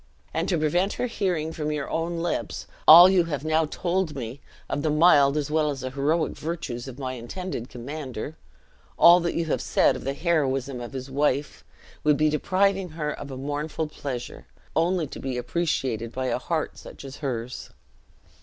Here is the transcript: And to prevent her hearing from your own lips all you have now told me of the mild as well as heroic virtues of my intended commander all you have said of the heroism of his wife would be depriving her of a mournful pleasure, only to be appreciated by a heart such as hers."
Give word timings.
And 0.33 0.49
to 0.49 0.57
prevent 0.57 0.93
her 0.93 1.05
hearing 1.05 1.53
from 1.53 1.71
your 1.71 1.87
own 1.87 2.17
lips 2.23 2.65
all 2.87 3.07
you 3.07 3.25
have 3.25 3.45
now 3.45 3.65
told 3.65 4.15
me 4.15 4.41
of 4.67 4.81
the 4.81 4.89
mild 4.89 5.37
as 5.37 5.51
well 5.51 5.69
as 5.69 5.81
heroic 5.81 6.31
virtues 6.33 6.87
of 6.87 6.97
my 6.97 7.13
intended 7.13 7.69
commander 7.69 8.35
all 8.97 9.29
you 9.29 9.45
have 9.45 9.61
said 9.61 9.95
of 9.95 10.03
the 10.03 10.15
heroism 10.15 10.81
of 10.81 10.93
his 10.93 11.11
wife 11.11 11.63
would 12.03 12.17
be 12.17 12.31
depriving 12.31 12.89
her 12.89 13.11
of 13.11 13.29
a 13.29 13.37
mournful 13.37 13.85
pleasure, 13.85 14.47
only 14.75 15.05
to 15.05 15.19
be 15.19 15.37
appreciated 15.37 16.11
by 16.11 16.25
a 16.25 16.39
heart 16.39 16.79
such 16.79 17.05
as 17.05 17.17
hers." 17.17 17.69